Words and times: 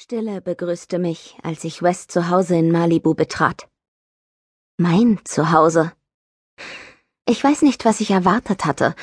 Stille 0.00 0.40
begrüßte 0.40 1.00
mich, 1.00 1.36
als 1.42 1.64
ich 1.64 1.82
Wes 1.82 2.06
Zuhause 2.06 2.54
in 2.54 2.70
Malibu 2.70 3.14
betrat. 3.14 3.66
Mein 4.76 5.18
Zuhause. 5.24 5.90
Ich 7.28 7.42
weiß 7.42 7.62
nicht, 7.62 7.84
was 7.84 8.00
ich 8.00 8.12
erwartet 8.12 8.64
hatte. 8.64 8.94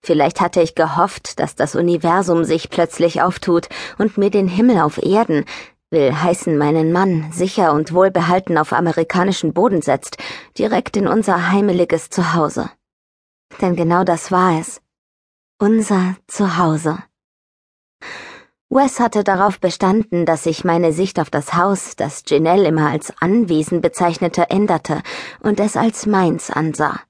Vielleicht 0.00 0.40
hatte 0.40 0.62
ich 0.62 0.76
gehofft, 0.76 1.40
dass 1.40 1.56
das 1.56 1.74
Universum 1.74 2.44
sich 2.44 2.70
plötzlich 2.70 3.20
auftut 3.20 3.68
und 3.98 4.16
mir 4.16 4.30
den 4.30 4.46
Himmel 4.46 4.78
auf 4.78 4.98
Erden, 4.98 5.44
will 5.90 6.14
heißen 6.14 6.56
meinen 6.56 6.92
Mann, 6.92 7.32
sicher 7.32 7.72
und 7.72 7.92
wohlbehalten 7.92 8.56
auf 8.56 8.72
amerikanischen 8.72 9.54
Boden 9.54 9.82
setzt, 9.82 10.18
direkt 10.56 10.96
in 10.96 11.08
unser 11.08 11.50
heimeliges 11.50 12.10
Zuhause. 12.10 12.70
Denn 13.60 13.74
genau 13.74 14.04
das 14.04 14.30
war 14.30 14.60
es. 14.60 14.80
Unser 15.58 16.14
Zuhause. 16.28 17.02
Wes 18.70 18.98
hatte 18.98 19.24
darauf 19.24 19.60
bestanden, 19.60 20.26
dass 20.26 20.46
ich 20.46 20.64
meine 20.64 20.92
Sicht 20.92 21.20
auf 21.20 21.30
das 21.30 21.54
Haus, 21.54 21.96
das 21.96 22.22
Janelle 22.26 22.68
immer 22.68 22.90
als 22.90 23.12
Anwesen 23.20 23.80
bezeichnete, 23.80 24.50
änderte 24.50 25.02
und 25.40 25.60
es 25.60 25.76
als 25.76 26.06
meins 26.06 26.50
ansah. 26.50 27.00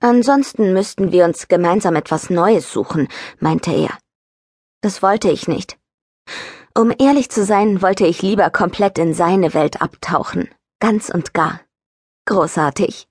Ansonsten 0.00 0.72
müssten 0.72 1.10
wir 1.10 1.24
uns 1.24 1.48
gemeinsam 1.48 1.96
etwas 1.96 2.28
Neues 2.28 2.72
suchen, 2.72 3.08
meinte 3.38 3.72
er. 3.72 3.96
Das 4.82 5.02
wollte 5.02 5.30
ich 5.30 5.48
nicht. 5.48 5.78
Um 6.74 6.92
ehrlich 6.98 7.30
zu 7.30 7.44
sein, 7.44 7.82
wollte 7.82 8.06
ich 8.06 8.22
lieber 8.22 8.50
komplett 8.50 8.98
in 8.98 9.14
seine 9.14 9.54
Welt 9.54 9.80
abtauchen, 9.80 10.48
ganz 10.80 11.08
und 11.08 11.34
gar. 11.34 11.60
Großartig. 12.26 13.08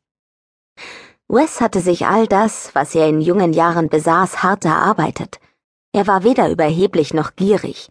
Wes 1.28 1.60
hatte 1.60 1.80
sich 1.80 2.06
all 2.06 2.28
das, 2.28 2.74
was 2.76 2.96
er 2.96 3.08
in 3.08 3.22
jungen 3.22 3.54
Jahren 3.54 3.90
besaß, 3.90 4.42
hart 4.44 4.66
erarbeitet. 4.66 5.41
Er 5.94 6.08
war 6.08 6.24
weder 6.24 6.50
überheblich 6.50 7.14
noch 7.14 7.36
gierig. 7.36 7.90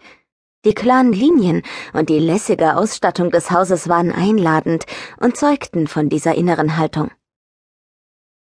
Die 0.64 0.74
klaren 0.74 1.12
Linien 1.12 1.62
und 1.92 2.08
die 2.08 2.18
lässige 2.18 2.76
Ausstattung 2.76 3.30
des 3.30 3.50
Hauses 3.50 3.88
waren 3.88 4.12
einladend 4.12 4.86
und 5.18 5.36
zeugten 5.36 5.86
von 5.86 6.08
dieser 6.08 6.34
inneren 6.34 6.76
Haltung. 6.76 7.10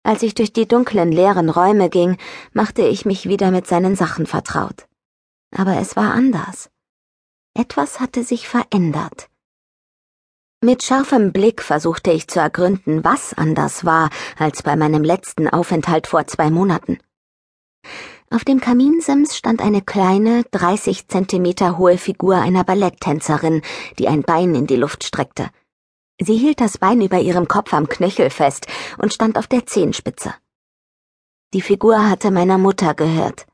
Als 0.03 0.23
ich 0.23 0.33
durch 0.33 0.53
die 0.53 0.67
dunklen, 0.67 1.11
leeren 1.11 1.49
Räume 1.49 1.89
ging, 1.89 2.17
machte 2.53 2.81
ich 2.87 3.05
mich 3.05 3.27
wieder 3.27 3.51
mit 3.51 3.67
seinen 3.67 3.97
Sachen 3.97 4.25
vertraut. 4.25 4.87
Aber 5.53 5.77
es 5.77 5.97
war 5.97 6.13
anders. 6.13 6.69
Etwas 7.53 7.99
hatte 7.99 8.23
sich 8.23 8.47
verändert. 8.47 9.29
Mit 10.61 10.83
scharfem 10.83 11.33
Blick 11.33 11.61
versuchte 11.61 12.11
ich 12.11 12.27
zu 12.27 12.39
ergründen, 12.39 13.03
was 13.03 13.33
anders 13.33 13.85
war 13.85 14.09
als 14.37 14.63
bei 14.63 14.75
meinem 14.75 15.03
letzten 15.03 15.47
Aufenthalt 15.47 16.07
vor 16.07 16.25
zwei 16.25 16.49
Monaten. 16.51 16.99
Auf 18.29 18.43
dem 18.43 18.59
Kaminsims 18.59 19.37
stand 19.37 19.61
eine 19.61 19.81
kleine, 19.81 20.43
30 20.51 21.07
Zentimeter 21.07 21.77
hohe 21.77 21.97
Figur 21.97 22.35
einer 22.35 22.65
Balletttänzerin, 22.65 23.61
die 23.99 24.09
ein 24.09 24.21
Bein 24.21 24.53
in 24.53 24.67
die 24.67 24.75
Luft 24.75 25.05
streckte. 25.05 25.49
Sie 26.19 26.35
hielt 26.35 26.59
das 26.59 26.77
Bein 26.77 27.01
über 27.01 27.19
ihrem 27.19 27.47
Kopf 27.47 27.73
am 27.73 27.87
Knöchel 27.87 28.29
fest 28.29 28.67
und 28.97 29.13
stand 29.13 29.37
auf 29.37 29.47
der 29.47 29.65
Zehenspitze. 29.65 30.33
Die 31.53 31.61
Figur 31.61 32.09
hatte 32.09 32.29
meiner 32.31 32.57
Mutter 32.57 32.93
gehört. 32.95 33.45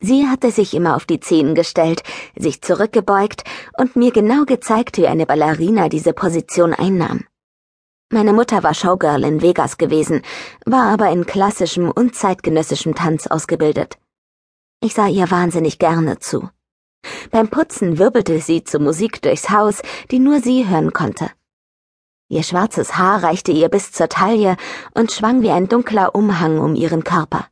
Sie 0.00 0.26
hatte 0.26 0.50
sich 0.50 0.74
immer 0.74 0.96
auf 0.96 1.06
die 1.06 1.20
Zehen 1.20 1.54
gestellt, 1.54 2.02
sich 2.36 2.62
zurückgebeugt 2.62 3.44
und 3.78 3.94
mir 3.94 4.10
genau 4.10 4.44
gezeigt, 4.44 4.96
wie 4.98 5.06
eine 5.06 5.24
Ballerina 5.24 5.88
diese 5.88 6.12
Position 6.12 6.74
einnahm. 6.74 7.24
Meine 8.10 8.32
Mutter 8.32 8.62
war 8.62 8.74
Showgirl 8.74 9.24
in 9.24 9.42
Vegas 9.42 9.78
gewesen, 9.78 10.22
war 10.66 10.92
aber 10.92 11.10
in 11.10 11.26
klassischem 11.26 11.90
und 11.90 12.14
zeitgenössischem 12.14 12.94
Tanz 12.94 13.26
ausgebildet. 13.26 13.98
Ich 14.80 14.94
sah 14.94 15.08
ihr 15.08 15.30
wahnsinnig 15.30 15.78
gerne 15.78 16.18
zu. 16.18 16.50
Beim 17.30 17.48
Putzen 17.48 17.98
wirbelte 17.98 18.40
sie 18.40 18.64
zur 18.64 18.80
Musik 18.80 19.22
durchs 19.22 19.50
Haus, 19.50 19.82
die 20.10 20.18
nur 20.18 20.40
sie 20.40 20.68
hören 20.68 20.92
konnte. 20.92 21.30
Ihr 22.28 22.42
schwarzes 22.42 22.96
Haar 22.96 23.22
reichte 23.22 23.52
ihr 23.52 23.68
bis 23.68 23.92
zur 23.92 24.08
Taille 24.08 24.56
und 24.94 25.12
schwang 25.12 25.42
wie 25.42 25.50
ein 25.50 25.68
dunkler 25.68 26.14
Umhang 26.14 26.58
um 26.58 26.74
ihren 26.74 27.04
Körper. 27.04 27.48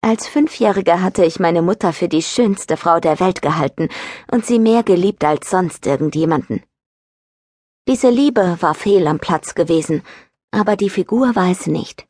Als 0.00 0.28
Fünfjährige 0.28 1.02
hatte 1.02 1.24
ich 1.24 1.40
meine 1.40 1.60
Mutter 1.60 1.92
für 1.92 2.08
die 2.08 2.22
schönste 2.22 2.76
Frau 2.76 3.00
der 3.00 3.20
Welt 3.20 3.42
gehalten 3.42 3.88
und 4.30 4.46
sie 4.46 4.58
mehr 4.58 4.82
geliebt 4.82 5.24
als 5.24 5.50
sonst 5.50 5.86
irgendjemanden. 5.86 6.62
Diese 7.88 8.10
Liebe 8.10 8.58
war 8.60 8.74
fehl 8.74 9.06
am 9.06 9.18
Platz 9.18 9.54
gewesen, 9.54 10.02
aber 10.50 10.76
die 10.76 10.90
Figur 10.90 11.34
war 11.34 11.50
es 11.50 11.66
nicht. 11.66 12.06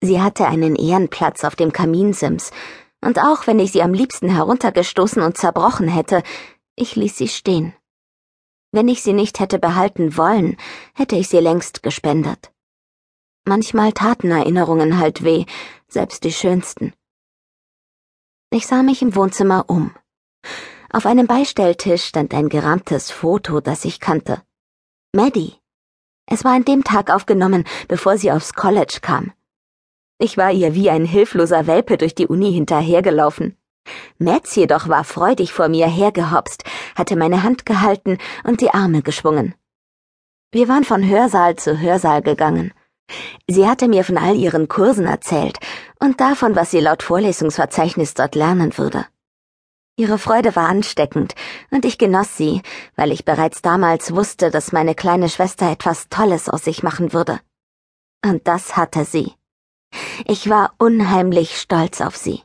Sie 0.00 0.22
hatte 0.22 0.46
einen 0.46 0.76
Ehrenplatz 0.76 1.42
auf 1.42 1.56
dem 1.56 1.72
Kaminsims, 1.72 2.52
und 3.00 3.18
auch 3.18 3.48
wenn 3.48 3.58
ich 3.58 3.72
sie 3.72 3.82
am 3.82 3.92
liebsten 3.92 4.28
heruntergestoßen 4.28 5.20
und 5.20 5.36
zerbrochen 5.36 5.88
hätte, 5.88 6.22
ich 6.76 6.94
ließ 6.94 7.16
sie 7.16 7.26
stehen. 7.26 7.74
Wenn 8.70 8.86
ich 8.86 9.02
sie 9.02 9.14
nicht 9.14 9.40
hätte 9.40 9.58
behalten 9.58 10.16
wollen, 10.16 10.56
hätte 10.94 11.16
ich 11.16 11.26
sie 11.26 11.40
längst 11.40 11.82
gespendet. 11.82 12.52
Manchmal 13.44 13.92
taten 13.92 14.30
Erinnerungen 14.30 15.00
halt 15.00 15.24
weh, 15.24 15.44
selbst 15.88 16.22
die 16.22 16.32
schönsten. 16.32 16.92
Ich 18.50 18.68
sah 18.68 18.84
mich 18.84 19.02
im 19.02 19.16
Wohnzimmer 19.16 19.64
um. 19.66 19.92
Auf 20.88 21.04
einem 21.04 21.26
Beistelltisch 21.26 22.04
stand 22.04 22.32
ein 22.32 22.48
gerahmtes 22.48 23.10
Foto, 23.10 23.60
das 23.60 23.84
ich 23.84 23.98
kannte. 23.98 24.40
Maddie. 25.14 25.54
Es 26.26 26.42
war 26.42 26.54
an 26.54 26.64
dem 26.64 26.82
Tag 26.82 27.08
aufgenommen, 27.08 27.62
bevor 27.86 28.18
sie 28.18 28.32
aufs 28.32 28.52
College 28.52 28.98
kam. 29.00 29.32
Ich 30.18 30.36
war 30.36 30.50
ihr 30.50 30.74
wie 30.74 30.90
ein 30.90 31.04
hilfloser 31.04 31.68
Welpe 31.68 31.96
durch 31.98 32.16
die 32.16 32.26
Uni 32.26 32.52
hinterhergelaufen. 32.52 33.56
Mads 34.18 34.56
jedoch 34.56 34.88
war 34.88 35.04
freudig 35.04 35.52
vor 35.52 35.68
mir 35.68 35.86
hergehopst, 35.86 36.64
hatte 36.96 37.14
meine 37.14 37.44
Hand 37.44 37.64
gehalten 37.64 38.18
und 38.42 38.60
die 38.60 38.70
Arme 38.70 39.02
geschwungen. 39.02 39.54
Wir 40.50 40.66
waren 40.66 40.82
von 40.82 41.08
Hörsaal 41.08 41.54
zu 41.54 41.78
Hörsaal 41.78 42.22
gegangen. 42.22 42.72
Sie 43.46 43.68
hatte 43.68 43.86
mir 43.86 44.02
von 44.02 44.18
all 44.18 44.34
ihren 44.34 44.66
Kursen 44.66 45.06
erzählt 45.06 45.58
und 46.00 46.20
davon, 46.20 46.56
was 46.56 46.72
sie 46.72 46.80
laut 46.80 47.04
Vorlesungsverzeichnis 47.04 48.14
dort 48.14 48.34
lernen 48.34 48.76
würde. 48.76 49.06
Ihre 49.96 50.18
Freude 50.18 50.56
war 50.56 50.68
ansteckend, 50.68 51.34
und 51.70 51.84
ich 51.84 51.98
genoss 51.98 52.36
sie, 52.36 52.62
weil 52.96 53.12
ich 53.12 53.24
bereits 53.24 53.62
damals 53.62 54.12
wusste, 54.14 54.50
dass 54.50 54.72
meine 54.72 54.96
kleine 54.96 55.28
Schwester 55.28 55.70
etwas 55.70 56.08
Tolles 56.08 56.48
aus 56.48 56.64
sich 56.64 56.82
machen 56.82 57.12
würde. 57.12 57.40
Und 58.24 58.48
das 58.48 58.76
hatte 58.76 59.04
sie. 59.04 59.32
Ich 60.26 60.50
war 60.50 60.74
unheimlich 60.78 61.60
stolz 61.60 62.00
auf 62.00 62.16
sie. 62.16 62.42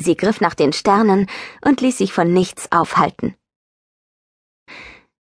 Sie 0.00 0.16
griff 0.16 0.40
nach 0.40 0.54
den 0.54 0.72
Sternen 0.72 1.26
und 1.64 1.80
ließ 1.80 1.98
sich 1.98 2.12
von 2.12 2.32
nichts 2.32 2.70
aufhalten. 2.70 3.34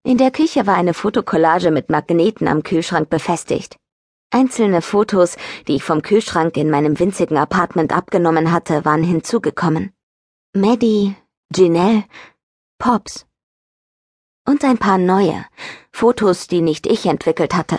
In 0.05 0.19
der 0.19 0.31
Küche 0.31 0.67
war 0.67 0.75
eine 0.75 0.95
Fotokollage 0.95 1.71
mit 1.71 1.89
Magneten 1.89 2.47
am 2.47 2.63
Kühlschrank 2.63 3.09
befestigt. 3.09 3.77
Einzelne 4.31 4.83
Fotos, 4.83 5.37
die 5.67 5.77
ich 5.77 5.83
vom 5.83 6.03
Kühlschrank 6.03 6.59
in 6.59 6.69
meinem 6.71 6.99
winzigen 6.99 7.39
Apartment 7.39 7.97
abgenommen 7.97 8.53
hatte, 8.53 8.85
waren 8.85 9.03
hinzugekommen. 9.03 9.95
Maddie, 10.55 11.17
Ginelle, 11.51 12.05
Pops. 12.79 13.25
Und 14.47 14.65
ein 14.65 14.77
paar 14.77 14.99
neue, 14.99 15.47
Fotos, 15.91 16.47
die 16.47 16.61
nicht 16.61 16.87
ich 16.87 17.07
entwickelt 17.07 17.55
hatte. 17.55 17.79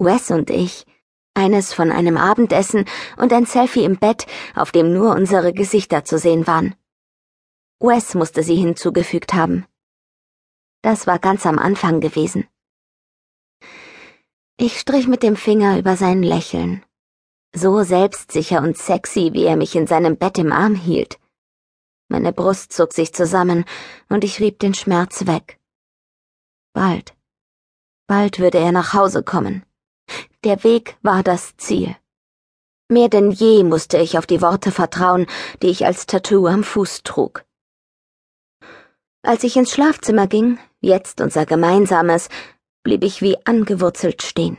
Wes 0.00 0.32
und 0.32 0.50
ich, 0.50 0.84
eines 1.32 1.72
von 1.72 1.92
einem 1.92 2.16
Abendessen 2.16 2.84
und 3.18 3.32
ein 3.32 3.46
Selfie 3.46 3.84
im 3.84 3.98
Bett, 3.98 4.26
auf 4.56 4.72
dem 4.72 4.92
nur 4.92 5.14
unsere 5.14 5.52
Gesichter 5.52 6.04
zu 6.04 6.18
sehen 6.18 6.48
waren. 6.48 6.74
Wes 7.78 8.16
musste 8.16 8.42
sie 8.42 8.56
hinzugefügt 8.56 9.32
haben. 9.32 9.64
Das 10.82 11.06
war 11.06 11.20
ganz 11.20 11.46
am 11.46 11.60
Anfang 11.60 12.00
gewesen. 12.00 12.48
Ich 14.56 14.80
strich 14.80 15.06
mit 15.06 15.22
dem 15.22 15.36
Finger 15.36 15.78
über 15.78 15.96
sein 15.96 16.22
Lächeln. 16.24 16.84
So 17.54 17.84
selbstsicher 17.84 18.60
und 18.60 18.76
sexy, 18.76 19.30
wie 19.34 19.44
er 19.44 19.56
mich 19.56 19.76
in 19.76 19.86
seinem 19.86 20.16
Bett 20.16 20.36
im 20.38 20.50
Arm 20.50 20.74
hielt. 20.74 21.20
Meine 22.08 22.32
Brust 22.32 22.72
zog 22.72 22.92
sich 22.92 23.12
zusammen 23.12 23.64
und 24.08 24.24
ich 24.24 24.40
rieb 24.40 24.58
den 24.60 24.74
Schmerz 24.74 25.26
weg. 25.26 25.58
Bald, 26.72 27.14
bald 28.06 28.38
würde 28.38 28.58
er 28.58 28.72
nach 28.72 28.92
Hause 28.94 29.22
kommen. 29.22 29.64
Der 30.44 30.62
Weg 30.62 30.96
war 31.02 31.22
das 31.22 31.56
Ziel. 31.56 31.96
Mehr 32.88 33.08
denn 33.08 33.32
je 33.32 33.64
musste 33.64 33.98
ich 33.98 34.16
auf 34.16 34.26
die 34.26 34.40
Worte 34.40 34.70
vertrauen, 34.70 35.26
die 35.62 35.68
ich 35.68 35.84
als 35.84 36.06
Tattoo 36.06 36.46
am 36.46 36.62
Fuß 36.62 37.02
trug. 37.02 37.44
Als 39.22 39.42
ich 39.42 39.56
ins 39.56 39.72
Schlafzimmer 39.72 40.28
ging, 40.28 40.60
jetzt 40.80 41.20
unser 41.20 41.46
gemeinsames, 41.46 42.28
blieb 42.84 43.02
ich 43.02 43.22
wie 43.22 43.44
angewurzelt 43.44 44.22
stehen. 44.22 44.58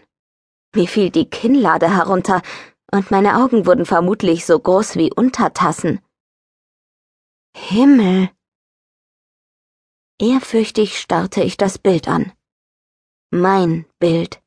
Mir 0.76 0.90
fiel 0.90 1.10
die 1.10 1.30
Kinnlade 1.30 1.96
herunter, 1.96 2.42
und 2.92 3.12
meine 3.12 3.38
Augen 3.38 3.66
wurden 3.66 3.86
vermutlich 3.86 4.46
so 4.46 4.60
groß 4.60 4.96
wie 4.96 5.14
Untertassen. 5.14 6.02
Himmel! 7.60 8.30
Ehrfürchtig 10.22 11.00
starrte 11.00 11.44
ich 11.44 11.58
das 11.58 11.78
Bild 11.80 12.08
an. 12.08 12.32
Mein 13.30 13.86
Bild. 14.00 14.42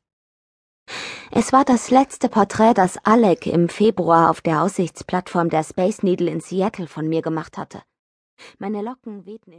Es 1.30 1.52
war 1.52 1.64
das 1.64 1.90
letzte 1.90 2.28
Porträt, 2.28 2.74
das 2.74 2.96
Alec 3.04 3.46
im 3.46 3.68
Februar 3.68 4.30
auf 4.30 4.40
der 4.40 4.62
Aussichtsplattform 4.62 5.50
der 5.50 5.64
Space 5.64 6.02
Needle 6.02 6.30
in 6.30 6.40
Seattle 6.40 6.86
von 6.86 7.08
mir 7.08 7.20
gemacht 7.20 7.58
hatte. 7.58 7.82
Meine 8.58 8.80
Locken 8.80 9.26
wehten 9.26 9.48